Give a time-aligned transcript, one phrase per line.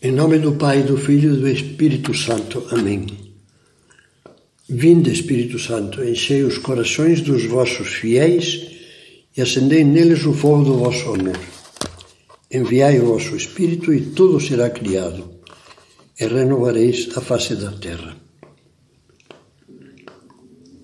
[0.00, 2.64] Em nome do Pai, do Filho e do Espírito Santo.
[2.70, 3.04] Amém.
[4.68, 8.60] Vinde, Espírito Santo, enchei os corações dos vossos fiéis
[9.36, 11.36] e acendei neles o fogo do vosso amor.
[12.48, 15.32] Enviai o vosso Espírito e tudo será criado,
[16.20, 18.16] e renovareis a face da terra.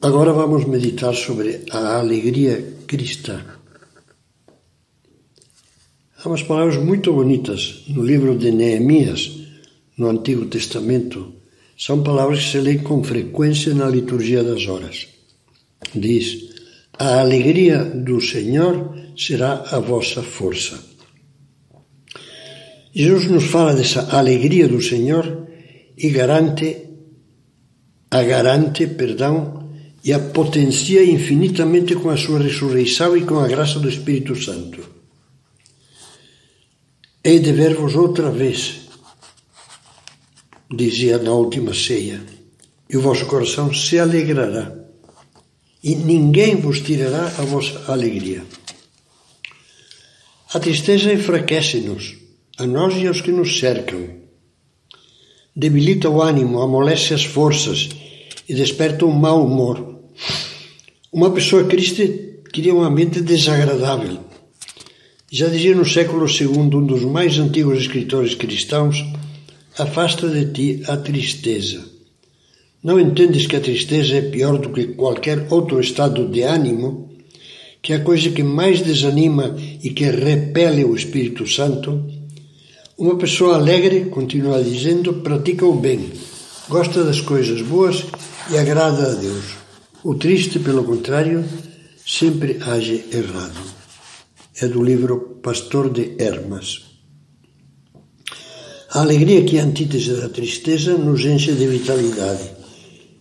[0.03, 3.54] Agora vamos meditar sobre a alegria cristã.
[6.25, 9.41] Há umas palavras muito bonitas no livro de Neemias,
[9.99, 11.35] no Antigo Testamento.
[11.77, 15.07] São palavras que se lêem com frequência na liturgia das horas.
[15.95, 16.49] Diz:
[16.99, 20.83] A alegria do Senhor será a vossa força.
[22.95, 25.47] Jesus nos fala dessa alegria do Senhor
[25.99, 26.87] e garante,
[28.11, 29.69] a garante, perdão,
[30.03, 34.94] e a potencia infinitamente com a sua ressurreição e com a graça do Espírito Santo.
[37.27, 38.83] Hei de ver-vos outra vez,
[40.71, 42.21] dizia na última ceia,
[42.87, 44.77] e o vosso coração se alegrará,
[45.83, 48.45] e ninguém vos tirará a vossa alegria.
[50.53, 52.15] A tristeza enfraquece-nos,
[52.59, 54.07] a nós e aos que nos cercam.
[55.57, 57.89] Debilita o ânimo, amolece as forças
[58.47, 59.99] e desperta um mau humor.
[61.11, 64.34] Uma pessoa triste cria um ambiente desagradável
[65.37, 69.05] já dizia no século II um dos mais antigos escritores cristãos:
[69.77, 71.85] Afasta de ti a tristeza.
[72.81, 77.11] Não entendes que a tristeza é pior do que qualquer outro estado de ânimo?
[77.83, 82.09] Que é a coisa que mais desanima e que repele o Espírito Santo?
[82.97, 86.13] Uma pessoa alegre, continua dizendo, pratica o bem,
[86.69, 88.05] gosta das coisas boas
[88.53, 89.45] e agrada a Deus.
[90.05, 91.45] O triste, pelo contrário,
[92.07, 93.84] sempre age errado
[94.61, 96.83] é do livro Pastor de Hermas.
[98.93, 102.53] A alegria que é a antítese da tristeza nos enche de vitalidade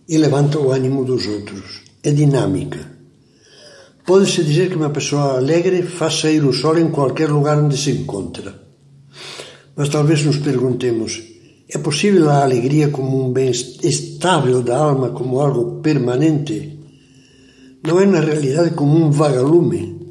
[0.08, 1.82] e levanta o ânimo dos outros.
[2.04, 2.78] É dinâmica.
[4.06, 7.90] Pode-se dizer que uma pessoa alegre faz sair o sol em qualquer lugar onde se
[7.90, 8.54] encontra.
[9.74, 11.20] Mas talvez nos perguntemos:
[11.68, 16.78] é possível a alegria como um bem estável da alma, como algo permanente?
[17.82, 20.03] Não é na realidade como um vagalume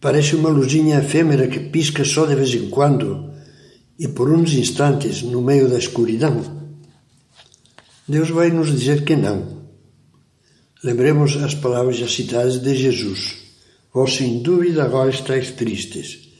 [0.00, 3.32] Parece uma luzinha efêmera que pisca só de vez em quando
[3.98, 6.40] e por uns instantes no meio da escuridão.
[8.06, 9.58] Deus vai nos dizer que não.
[10.84, 13.36] Lembremos as palavras já citadas de Jesus.
[13.92, 16.30] Vós sem dúvida agora estáis tristes,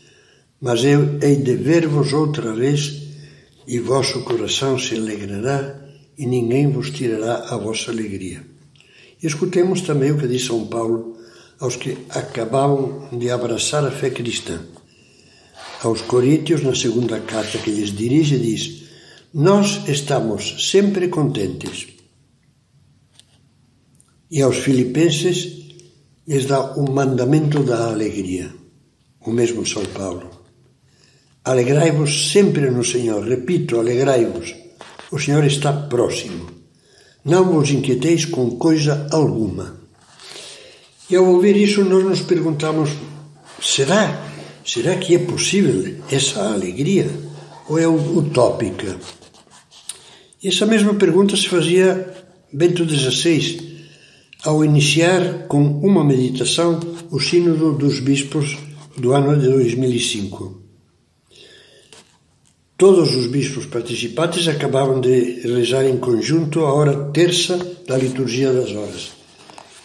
[0.60, 3.08] mas eu hei de ver-vos outra vez
[3.66, 5.80] e vosso coração se alegrará
[6.16, 8.40] e ninguém vos tirará a vossa alegria.
[9.20, 11.17] E escutemos também o que diz São Paulo
[11.60, 14.60] aos que acabavam de abraçar a fé cristã.
[15.82, 18.84] Aos Coríntios, na segunda carta que lhes dirige, diz:
[19.32, 21.88] Nós estamos sempre contentes.
[24.30, 25.58] E aos Filipenses
[26.26, 28.52] lhes dá o mandamento da alegria,
[29.20, 30.30] o mesmo São Paulo.
[31.44, 34.54] Alegrai-vos sempre no Senhor, repito, alegrai-vos.
[35.10, 36.46] O Senhor está próximo.
[37.24, 39.77] Não vos inquieteis com coisa alguma.
[41.10, 42.90] E ao ouvir isso, nós nos perguntamos:
[43.60, 44.26] será?
[44.64, 47.08] Será que é possível essa alegria?
[47.68, 48.98] Ou é utópica?
[50.42, 52.14] E essa mesma pergunta se fazia
[52.52, 53.78] Bento XVI
[54.44, 56.78] ao iniciar com uma meditação
[57.10, 58.56] o Sínodo dos Bispos
[58.96, 60.62] do ano de 2005.
[62.76, 67.58] Todos os bispos participantes acabavam de rezar em conjunto a hora terça
[67.88, 69.10] da liturgia das horas.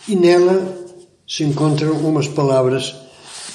[0.08, 0.83] E nela
[1.28, 2.96] se encontram umas palavras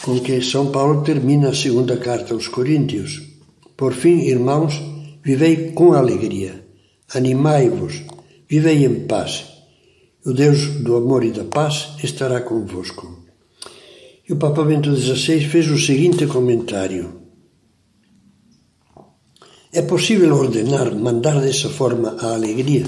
[0.03, 3.23] com que São Paulo termina a segunda carta aos Coríntios.
[3.77, 4.81] Por fim, irmãos,
[5.23, 6.65] vivei com alegria,
[7.15, 8.03] animai-vos,
[8.49, 9.47] vivei em paz.
[10.25, 13.25] O Deus do amor e da paz estará convosco.
[14.29, 17.23] E o Papa Bento XVI fez o seguinte comentário:
[19.73, 22.85] É possível ordenar, mandar dessa forma a alegria?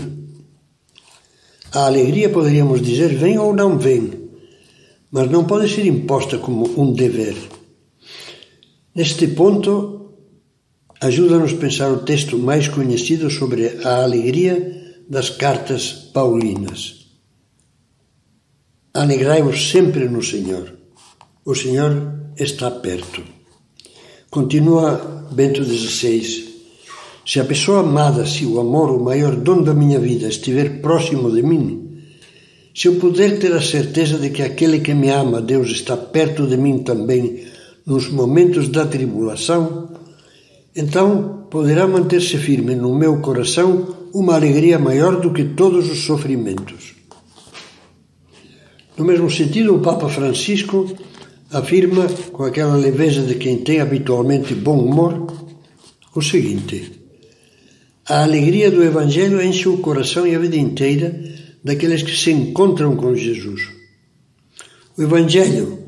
[1.72, 4.19] A alegria, poderíamos dizer, vem ou não vem,
[5.10, 7.36] mas não pode ser imposta como um dever.
[8.94, 10.12] Neste ponto,
[11.00, 17.06] ajuda-nos a pensar o texto mais conhecido sobre a alegria das cartas paulinas.
[18.94, 20.76] Alegrai-vos sempre no Senhor.
[21.44, 23.22] O Senhor está perto.
[24.30, 26.50] Continua Bento XVI.
[27.26, 31.30] Se a pessoa amada, se o amor, o maior dom da minha vida, estiver próximo
[31.30, 31.89] de mim,
[32.75, 36.46] se eu puder ter a certeza de que aquele que me ama, Deus, está perto
[36.46, 37.44] de mim também
[37.84, 39.90] nos momentos da tribulação,
[40.75, 46.94] então poderá manter-se firme no meu coração uma alegria maior do que todos os sofrimentos.
[48.96, 50.87] No mesmo sentido, o Papa Francisco
[51.50, 55.26] afirma, com aquela leveza de quem tem habitualmente bom humor,
[56.14, 56.93] o seguinte:
[58.06, 62.96] A alegria do Evangelho enche o coração e a vida inteira daqueles que se encontram
[62.96, 63.68] com Jesus.
[64.96, 65.78] O Evangelho,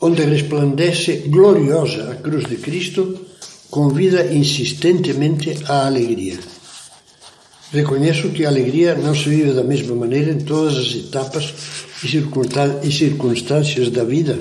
[0.00, 3.26] onde resplandece gloriosa a cruz de Cristo,
[3.70, 6.38] convida insistentemente à alegria.
[7.70, 11.52] Reconheço que a alegria não se vive da mesma maneira em todas as etapas
[12.82, 14.38] e circunstâncias da vida,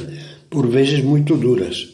[0.49, 1.87] por vezes muito duras.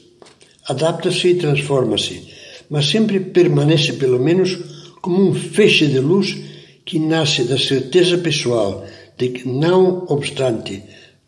[0.67, 2.27] Adapta-se e transforma-se,
[2.69, 4.57] mas sempre permanece, pelo menos,
[5.01, 6.37] como um feixe de luz
[6.85, 8.85] que nasce da certeza pessoal
[9.17, 10.83] de que, não obstante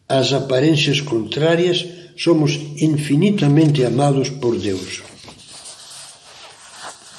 [0.08, 1.86] as aparências contrárias,
[2.18, 5.04] somos infinitamente amados por Deus.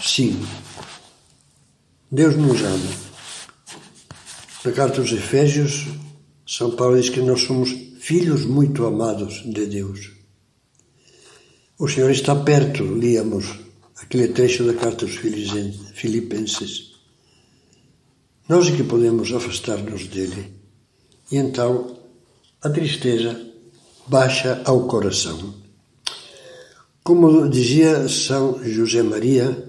[0.01, 0.41] Sim,
[2.11, 2.93] Deus nos ama.
[4.65, 5.87] Na carta aos Efésios,
[6.47, 10.11] São Paulo diz que nós somos filhos muito amados de Deus.
[11.79, 13.47] O Senhor está perto, líamos
[13.97, 15.15] aquele trecho da carta aos
[15.95, 16.96] Filipenses.
[18.49, 20.53] Nós é que podemos afastar-nos dele.
[21.33, 21.97] E então
[22.63, 23.41] a tristeza
[24.07, 25.55] baixa ao coração.
[27.03, 29.67] Como dizia São José Maria,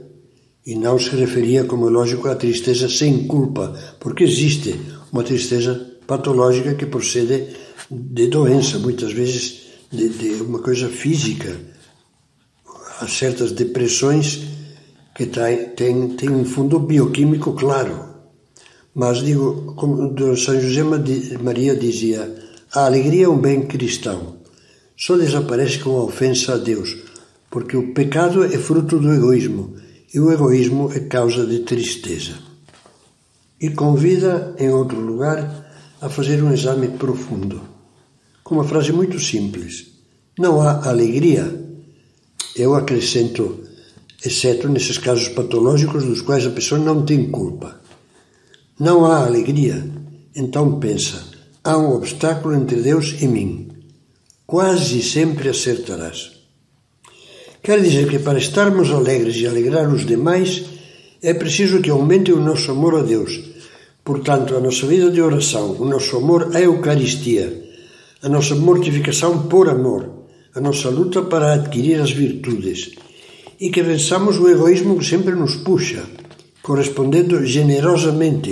[0.68, 4.78] e não se referia, como é lógico, à tristeza sem culpa, porque existe
[5.14, 7.56] uma tristeza patológica que procede
[7.90, 11.58] de doença, muitas vezes de, de uma coisa física.
[13.00, 14.42] Há certas depressões
[15.16, 15.28] que
[15.76, 18.17] têm, têm um fundo bioquímico claro.
[19.00, 20.82] Mas digo, como São José
[21.40, 22.36] Maria dizia,
[22.74, 24.38] a alegria é um bem cristão.
[24.98, 26.98] Só desaparece com a ofensa a Deus,
[27.48, 29.76] porque o pecado é fruto do egoísmo
[30.12, 32.40] e o egoísmo é causa de tristeza.
[33.62, 35.70] E convida, em outro lugar,
[36.02, 37.62] a fazer um exame profundo,
[38.44, 39.92] com uma frase muito simples:
[40.40, 41.46] Não há alegria.
[42.56, 43.60] Eu acrescento,
[44.26, 47.77] exceto nesses casos patológicos dos quais a pessoa não tem culpa.
[48.80, 49.84] Não há alegria.
[50.36, 51.24] Então pensa:
[51.64, 53.70] há um obstáculo entre Deus e mim.
[54.46, 56.32] Quase sempre acertarás.
[57.64, 60.64] Quer dizer que para estarmos alegres e alegrar os demais,
[61.22, 63.40] é preciso que aumente o nosso amor a Deus.
[64.04, 67.52] Portanto, a nossa vida de oração, o nosso amor à Eucaristia,
[68.22, 72.92] a nossa mortificação por amor, a nossa luta para adquirir as virtudes
[73.60, 76.06] e que vençamos o egoísmo que sempre nos puxa,
[76.68, 78.52] correspondendo generosamente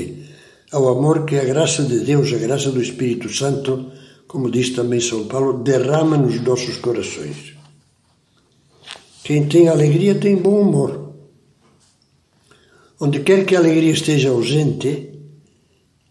[0.71, 3.91] ao amor que a graça de Deus, a graça do Espírito Santo,
[4.25, 7.53] como diz também São Paulo, derrama nos nossos corações.
[9.21, 11.13] Quem tem alegria tem bom humor.
[13.01, 15.09] Onde quer que a alegria esteja ausente,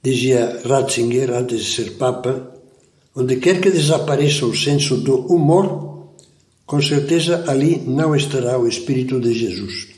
[0.02, 2.52] dizia Ratzinger antes de ser Papa,
[3.16, 6.12] onde quer que desapareça o senso do humor,
[6.66, 9.93] com certeza ali não estará o Espírito de Jesus.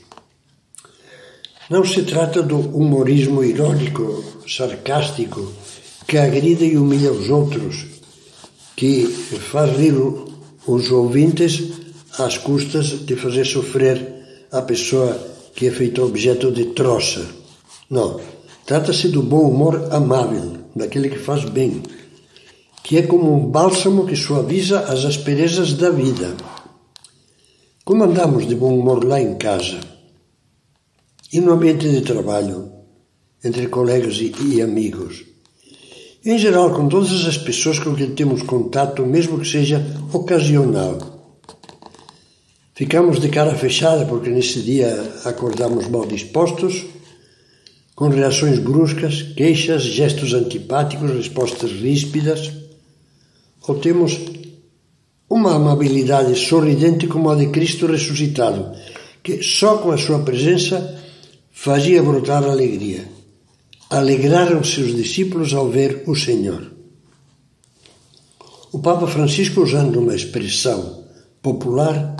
[1.69, 5.51] Não se trata do humorismo irônico, sarcástico,
[6.07, 7.85] que agride e humilha os outros,
[8.73, 9.95] que faz rir
[10.65, 11.61] os ouvintes
[12.17, 15.19] às custas de fazer sofrer a pessoa
[15.53, 17.25] que é feita objeto de troça.
[17.89, 18.21] Não.
[18.65, 21.83] Trata-se do bom humor amável, daquele que faz bem,
[22.81, 26.33] que é como um bálsamo que suaviza as asperezas da vida.
[27.83, 29.96] Como andamos de bom humor lá em casa?
[31.31, 32.71] E no ambiente de trabalho,
[33.43, 35.27] entre colegas e, e amigos?
[36.27, 39.81] em geral, com todas as pessoas com quem temos contato, mesmo que seja
[40.11, 40.97] ocasional.
[42.75, 46.85] Ficamos de cara fechada porque nesse dia acordamos mal dispostos,
[47.95, 52.51] com reações bruscas, queixas, gestos antipáticos, respostas ríspidas,
[53.65, 54.19] ou temos
[55.29, 58.75] uma amabilidade sorridente como a de Cristo ressuscitado,
[59.23, 61.01] que só com a sua presença
[61.59, 63.09] fazia brotar alegria.
[63.89, 66.71] Alegraram-se os discípulos ao ver o Senhor.
[68.71, 71.03] O Papa Francisco, usando uma expressão
[71.41, 72.15] popular,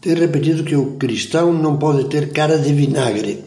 [0.00, 3.44] tem repetido que o cristão não pode ter cara de vinagre.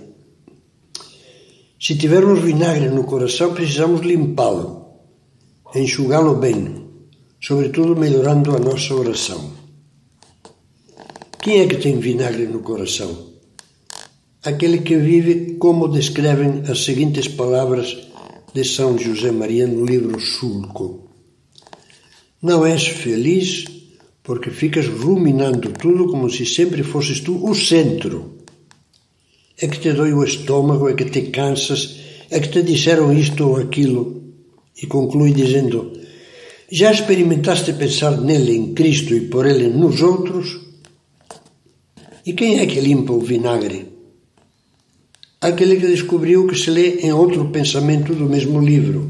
[1.80, 4.86] Se tivermos vinagre no coração, precisamos limpá-lo,
[5.74, 6.86] enxugá-lo bem,
[7.42, 9.54] sobretudo melhorando a nossa oração.
[11.42, 13.31] Quem é que tem vinagre no coração?
[14.44, 17.96] Aquele que vive como descrevem as seguintes palavras
[18.52, 21.12] de São José Maria no livro Sulco.
[22.42, 23.66] Não és feliz
[24.24, 28.38] porque ficas ruminando tudo como se sempre fosses tu o centro.
[29.60, 31.98] É que te dói o estômago, é que te cansas,
[32.32, 34.24] é que te disseram isto ou aquilo.
[34.82, 35.94] E conclui dizendo:
[36.72, 40.60] Já experimentaste pensar nele, em Cristo e por ele nos outros?
[42.26, 43.91] E quem é que limpa o vinagre?
[45.42, 49.10] Aquele que descobriu que se lê em outro pensamento do mesmo livro.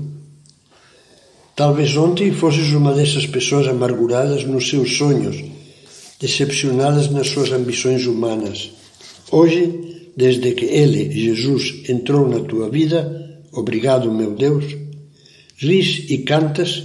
[1.53, 5.43] Talvez ontem fosses uma dessas pessoas amarguradas nos seus sonhos,
[6.21, 8.71] decepcionadas nas suas ambições humanas.
[9.29, 14.63] Hoje, desde que Ele, Jesus, entrou na tua vida, obrigado, meu Deus,
[15.57, 16.81] ris e cantas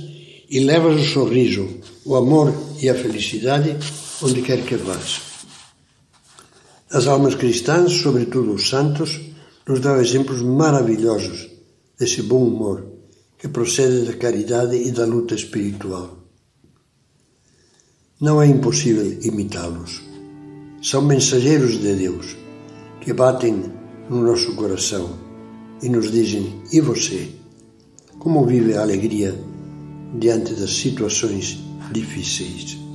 [0.51, 1.69] e levas o sorriso,
[2.05, 3.77] o amor e a felicidade
[4.21, 5.21] onde quer que vás.
[6.91, 9.21] As almas cristãs, sobretudo os santos,
[9.69, 11.51] nos dão exemplos maravilhosos
[11.99, 12.87] desse bom humor
[13.39, 16.19] que procede da caridade e da luta espiritual.
[18.21, 20.03] Não é impossível imitá-los.
[20.83, 22.37] São mensageiros de Deus
[23.01, 23.65] que batem
[24.09, 25.19] no nosso coração
[25.83, 27.29] e nos dizem: E você?
[28.19, 29.39] Como vive a alegria
[30.19, 31.59] diante das situações
[31.93, 32.86] difíceis?